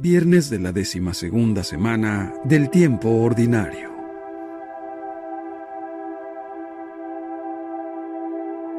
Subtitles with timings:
[0.00, 3.90] Viernes de la décima segunda semana del tiempo ordinario.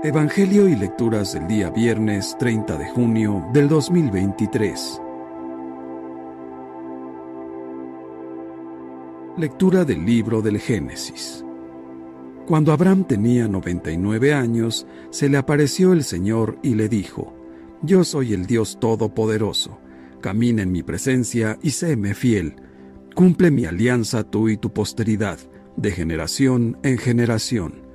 [0.02, 5.02] Evangelio y lecturas del día viernes 30 de junio del 2023.
[9.36, 11.44] Lectura del libro del Génesis.
[12.48, 17.34] Cuando Abraham tenía 99 años, se le apareció el Señor y le dijo,
[17.82, 19.82] Yo soy el Dios Todopoderoso
[20.22, 22.56] Camina en mi presencia y séme fiel.
[23.16, 25.40] Cumple mi alianza tú y tu posteridad,
[25.78, 27.88] de generación en generación.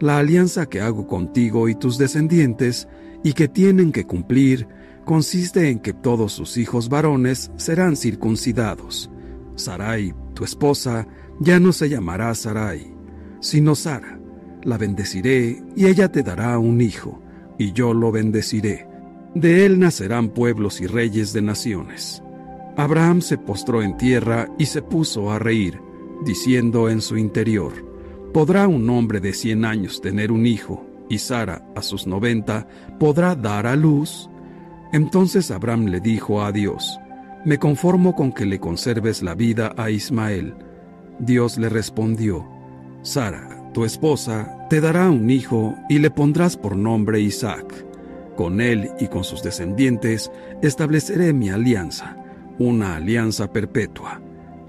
[0.00, 2.88] La alianza que hago contigo y tus descendientes,
[3.22, 4.66] y que tienen que cumplir,
[5.04, 9.10] consiste en que todos sus hijos varones serán circuncidados.
[9.56, 11.06] Sarai, tu esposa,
[11.38, 12.92] ya no se llamará Sarai,
[13.40, 14.18] sino Sara.
[14.62, 17.22] La bendeciré y ella te dará un hijo,
[17.58, 18.89] y yo lo bendeciré
[19.34, 22.22] de él nacerán pueblos y reyes de naciones.
[22.76, 25.80] Abraham se postró en tierra y se puso a reír,
[26.24, 27.72] diciendo en su interior,
[28.32, 33.34] ¿podrá un hombre de cien años tener un hijo, y Sara, a sus noventa, podrá
[33.34, 34.28] dar a luz?
[34.92, 36.98] Entonces Abraham le dijo a Dios,
[37.44, 40.54] Me conformo con que le conserves la vida a Ismael.
[41.18, 42.48] Dios le respondió,
[43.02, 47.89] Sara, tu esposa, te dará un hijo y le pondrás por nombre Isaac
[48.40, 52.16] con él y con sus descendientes estableceré mi alianza,
[52.58, 54.22] una alianza perpetua.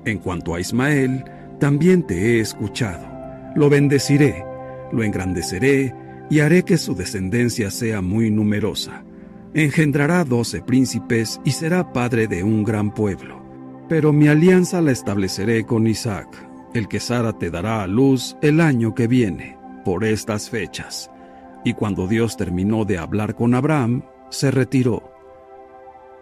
[0.04, 1.24] En cuanto a Ismael,
[1.58, 3.08] también te he escuchado.
[3.56, 4.44] Lo bendeciré,
[4.92, 5.96] lo engrandeceré
[6.30, 9.06] y haré que su descendencia sea muy numerosa.
[9.54, 13.42] Engendrará doce príncipes y será padre de un gran pueblo.
[13.88, 16.28] Pero mi alianza la estableceré con Isaac,
[16.74, 21.11] el que Sara te dará a luz el año que viene, por estas fechas.
[21.64, 25.12] Y cuando Dios terminó de hablar con Abraham, se retiró.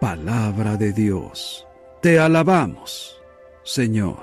[0.00, 1.66] Palabra de Dios.
[2.02, 3.20] Te alabamos,
[3.62, 4.22] Señor.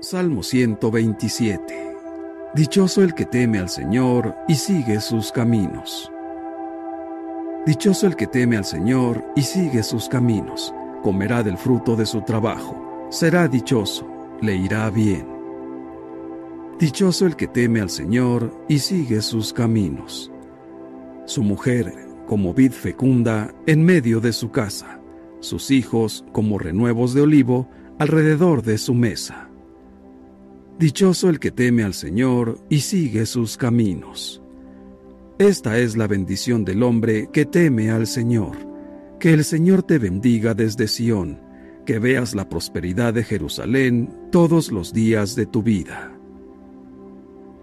[0.00, 1.96] Salmo 127.
[2.54, 6.10] Dichoso el que teme al Señor y sigue sus caminos.
[7.66, 10.74] Dichoso el que teme al Señor y sigue sus caminos.
[11.02, 13.06] Comerá del fruto de su trabajo.
[13.10, 14.06] Será dichoso,
[14.40, 15.37] le irá bien.
[16.78, 20.30] Dichoso el que teme al Señor y sigue sus caminos.
[21.26, 21.92] Su mujer
[22.28, 25.00] como vid fecunda en medio de su casa,
[25.40, 27.68] sus hijos como renuevos de olivo
[27.98, 29.50] alrededor de su mesa.
[30.78, 34.40] Dichoso el que teme al Señor y sigue sus caminos.
[35.38, 38.56] Esta es la bendición del hombre que teme al Señor.
[39.18, 41.40] Que el Señor te bendiga desde Sión,
[41.84, 46.17] que veas la prosperidad de Jerusalén todos los días de tu vida.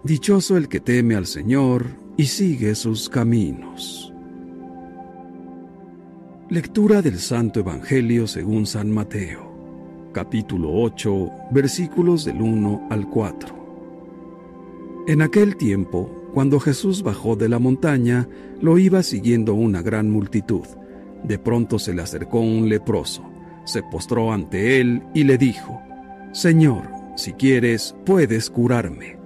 [0.06, 1.86] Dichoso el que teme al Señor
[2.16, 4.14] y sigue sus caminos.
[6.48, 15.04] Lectura del Santo Evangelio según San Mateo, capítulo 8, versículos del 1 al 4.
[15.08, 18.28] En aquel tiempo, cuando Jesús bajó de la montaña,
[18.60, 20.66] lo iba siguiendo una gran multitud.
[21.24, 23.28] De pronto se le acercó un leproso,
[23.64, 25.80] se postró ante él y le dijo,
[26.30, 29.25] Señor, si quieres, puedes curarme.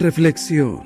[0.00, 0.80] Reflexión.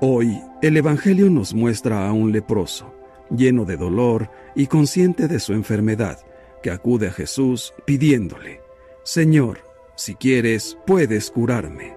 [0.00, 2.92] Hoy el Evangelio nos muestra a un leproso,
[3.30, 6.18] lleno de dolor y consciente de su enfermedad,
[6.64, 8.60] que acude a Jesús pidiéndole,
[9.04, 9.60] Señor,
[9.94, 11.96] si quieres, puedes curarme.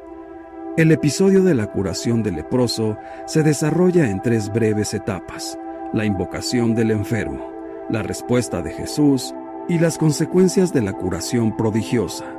[0.78, 2.96] El episodio de la curación del leproso
[3.26, 5.58] se desarrolla en tres breves etapas,
[5.92, 7.52] la invocación del enfermo,
[7.90, 9.34] la respuesta de Jesús
[9.68, 12.32] y las consecuencias de la curación prodigiosa.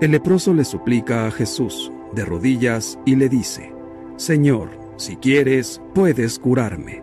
[0.00, 3.72] El leproso le suplica a Jesús, de rodillas, y le dice,
[4.16, 7.02] Señor, si quieres, puedes curarme.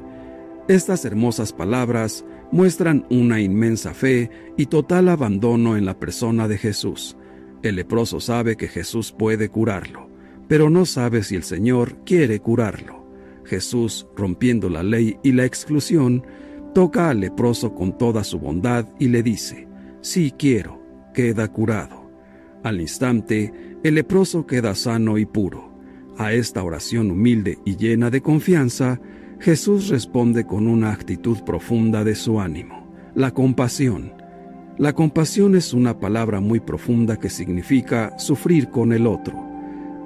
[0.67, 7.17] Estas hermosas palabras muestran una inmensa fe y total abandono en la persona de Jesús.
[7.63, 10.09] El leproso sabe que Jesús puede curarlo,
[10.47, 13.05] pero no sabe si el Señor quiere curarlo.
[13.45, 16.23] Jesús, rompiendo la ley y la exclusión,
[16.73, 19.67] toca al leproso con toda su bondad y le dice,
[20.01, 20.81] sí quiero,
[21.13, 22.11] queda curado.
[22.63, 23.53] Al instante,
[23.85, 25.71] el leproso queda sano y puro.
[26.17, 28.99] A esta oración humilde y llena de confianza,
[29.39, 34.11] Jesús responde con una actitud profunda de su ánimo, la compasión.
[34.79, 39.39] La compasión es una palabra muy profunda que significa sufrir con el otro.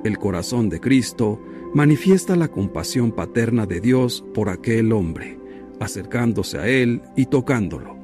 [0.04, 1.42] El corazón de Cristo
[1.74, 5.40] manifiesta la compasión paterna de Dios por aquel hombre
[5.80, 7.99] acercándose a él y tocándolo.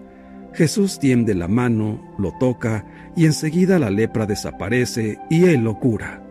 [0.55, 2.85] Jesús tiende la mano, lo toca
[3.15, 6.23] y enseguida la lepra desaparece y él lo cura.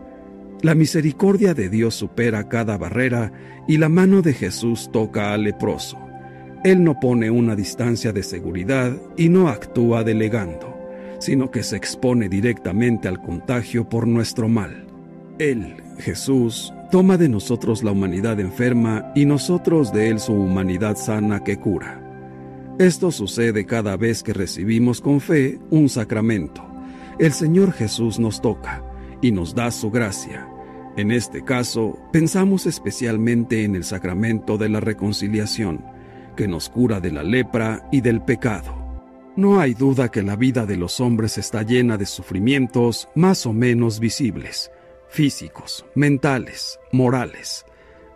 [0.61, 3.31] La misericordia de Dios supera cada barrera
[3.67, 5.99] y la mano de Jesús toca al leproso.
[6.63, 10.75] Él no pone una distancia de seguridad y no actúa delegando,
[11.19, 14.87] sino que se expone directamente al contagio por nuestro mal.
[15.37, 21.43] Él, Jesús, toma de nosotros la humanidad enferma y nosotros de Él su humanidad sana
[21.43, 22.04] que cura.
[22.77, 26.61] Esto sucede cada vez que recibimos con fe un sacramento.
[27.19, 28.83] El Señor Jesús nos toca
[29.21, 30.49] y nos da su gracia.
[30.97, 35.85] En este caso, pensamos especialmente en el sacramento de la reconciliación,
[36.35, 38.75] que nos cura de la lepra y del pecado.
[39.37, 43.53] No hay duda que la vida de los hombres está llena de sufrimientos más o
[43.53, 44.69] menos visibles,
[45.07, 47.65] físicos, mentales, morales.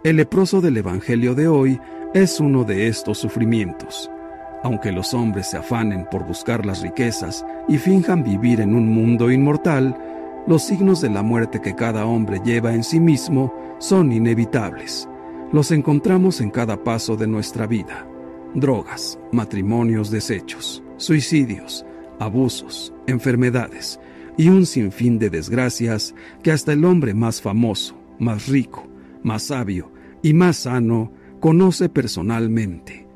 [0.03, 1.79] El leproso del Evangelio de hoy
[2.13, 4.11] es uno de estos sufrimientos.
[4.63, 9.31] Aunque los hombres se afanen por buscar las riquezas y finjan vivir en un mundo
[9.31, 9.97] inmortal,
[10.47, 15.07] los signos de la muerte que cada hombre lleva en sí mismo son inevitables.
[15.51, 18.05] Los encontramos en cada paso de nuestra vida.
[18.53, 21.85] Drogas, matrimonios deshechos, suicidios,
[22.19, 23.99] abusos, enfermedades,
[24.39, 28.87] y un sinfín de desgracias que hasta el hombre más famoso, más rico,
[29.21, 29.91] más sabio
[30.21, 31.11] y más sano
[31.41, 33.08] conoce personalmente.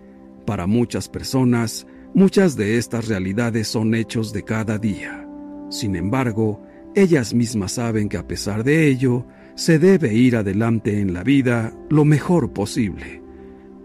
[0.45, 5.28] Para muchas personas, muchas de estas realidades son hechos de cada día.
[5.69, 6.62] Sin embargo,
[6.95, 9.25] ellas mismas saben que a pesar de ello,
[9.56, 13.22] se debe ir adelante en la vida lo mejor posible.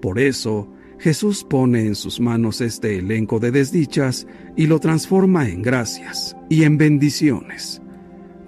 [0.01, 4.27] Por eso, Jesús pone en sus manos este elenco de desdichas
[4.57, 7.81] y lo transforma en gracias y en bendiciones.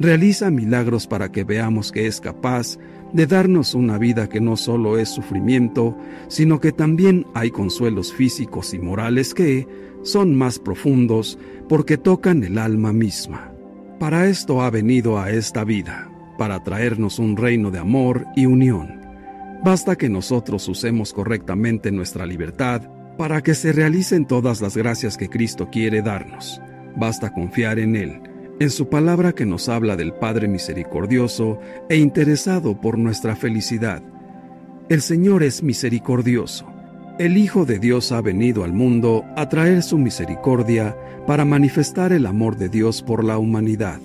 [0.00, 2.78] Realiza milagros para que veamos que es capaz
[3.12, 5.96] de darnos una vida que no solo es sufrimiento,
[6.28, 9.66] sino que también hay consuelos físicos y morales que
[10.02, 13.52] son más profundos porque tocan el alma misma.
[13.98, 19.00] Para esto ha venido a esta vida, para traernos un reino de amor y unión
[19.62, 22.82] Basta que nosotros usemos correctamente nuestra libertad
[23.18, 26.62] para que se realicen todas las gracias que Cristo quiere darnos.
[26.96, 28.22] Basta confiar en Él,
[28.60, 31.58] en su palabra que nos habla del Padre misericordioso
[31.88, 34.02] e interesado por nuestra felicidad.
[34.88, 36.66] El Señor es misericordioso.
[37.18, 40.96] El Hijo de Dios ha venido al mundo a traer su misericordia
[41.26, 44.00] para manifestar el amor de Dios por la humanidad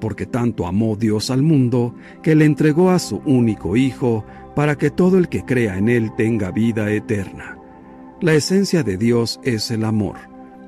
[0.00, 4.24] porque tanto amó Dios al mundo que le entregó a su único Hijo
[4.56, 7.58] para que todo el que crea en Él tenga vida eterna.
[8.20, 10.16] La esencia de Dios es el amor.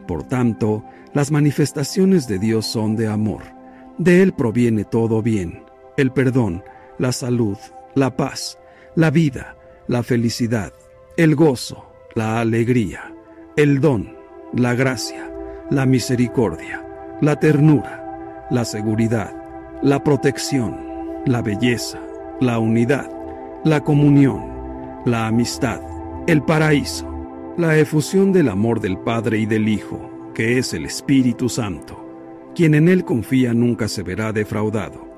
[0.06, 3.42] Por tanto, las manifestaciones de Dios son de amor.
[3.98, 5.64] De Él proviene todo bien,
[5.96, 6.64] el perdón,
[6.98, 7.58] la salud,
[7.94, 8.58] la paz,
[8.94, 10.72] la vida, la felicidad,
[11.16, 13.14] el gozo, la alegría,
[13.56, 14.16] el don,
[14.54, 15.30] la gracia,
[15.70, 16.84] la misericordia,
[17.20, 19.34] la ternura, la seguridad,
[19.82, 20.76] la protección,
[21.26, 22.00] la belleza,
[22.40, 23.10] la unidad,
[23.64, 24.42] la comunión,
[25.04, 25.80] la amistad,
[26.26, 27.08] el paraíso,
[27.56, 31.98] la efusión del amor del Padre y del Hijo, que es el Espíritu Santo.
[32.54, 35.08] Quien en Él confía nunca se verá defraudado.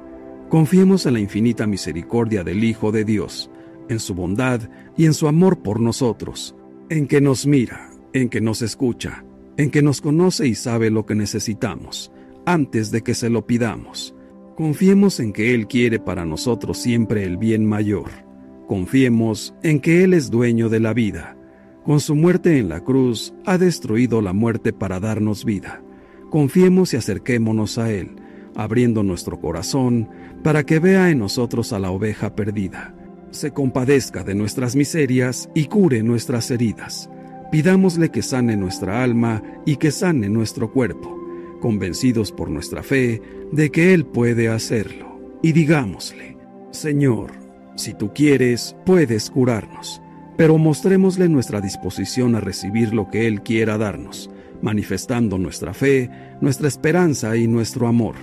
[0.48, 3.50] Confiemos en la infinita misericordia del Hijo de Dios,
[3.88, 4.60] en su bondad
[4.96, 6.54] y en su amor por nosotros,
[6.90, 9.24] en que nos mira, en que nos escucha,
[9.56, 12.12] en que nos conoce y sabe lo que necesitamos,
[12.46, 14.14] antes de que se lo pidamos.
[14.56, 18.24] Confiemos en que Él quiere para nosotros siempre el bien mayor
[18.66, 21.36] Confiemos en que Él es dueño de la vida.
[21.84, 25.82] Con su muerte en la cruz ha destruido la muerte para darnos vida.
[26.30, 28.16] Confiemos y acerquémonos a Él,
[28.56, 30.08] abriendo nuestro corazón
[30.42, 32.94] para que vea en nosotros a la oveja perdida,
[33.30, 37.10] se compadezca de nuestras miserias y cure nuestras heridas.
[37.52, 41.18] Pidámosle que sane nuestra alma y que sane nuestro cuerpo,
[41.60, 43.20] convencidos por nuestra fe
[43.52, 45.20] de que Él puede hacerlo.
[45.42, 46.38] Y digámosle,
[46.70, 47.32] Señor,
[47.76, 50.00] si tú quieres, puedes curarnos,
[50.36, 54.30] pero mostrémosle nuestra disposición a recibir lo que Él quiera darnos,
[54.62, 56.10] manifestando nuestra fe,
[56.40, 58.16] nuestra esperanza y nuestro amor,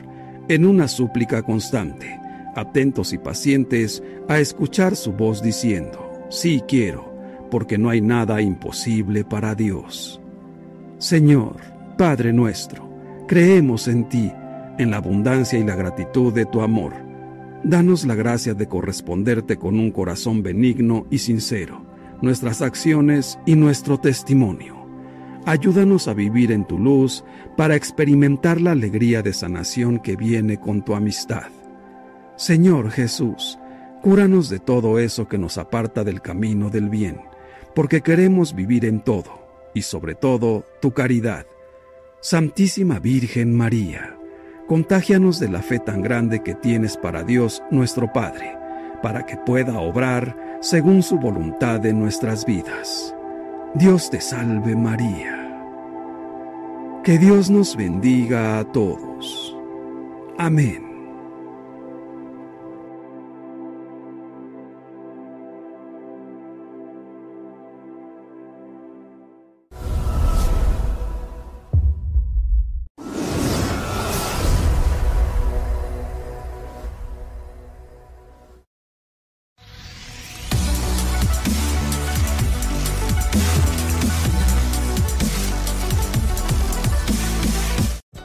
[0.48, 2.20] en una súplica constante,
[2.56, 7.12] atentos y pacientes a escuchar su voz diciendo, sí quiero
[7.50, 10.22] porque no hay nada imposible para Dios.
[10.98, 11.58] Señor,
[11.98, 12.90] Padre nuestro,
[13.28, 14.32] creemos en ti,
[14.78, 16.94] en la abundancia y la gratitud de tu amor.
[17.64, 21.86] Danos la gracia de corresponderte con un corazón benigno y sincero,
[22.22, 24.86] nuestras acciones y nuestro testimonio.
[25.46, 27.24] Ayúdanos a vivir en tu luz
[27.58, 31.50] para experimentar la alegría de sanación que viene con tu amistad.
[32.36, 33.58] Señor Jesús,
[34.02, 37.32] cúranos de todo eso que nos aparta del camino del bien
[37.74, 41.46] porque queremos vivir en todo, y sobre todo tu caridad.
[42.20, 44.18] Santísima Virgen María,
[44.68, 48.58] contágianos de la fe tan grande que tienes para Dios nuestro Padre,
[49.02, 53.16] para que pueda obrar según su voluntad en nuestras vidas.
[53.74, 55.38] Dios te salve María.
[57.04, 59.58] Que Dios nos bendiga a todos.
[60.38, 60.91] Amén.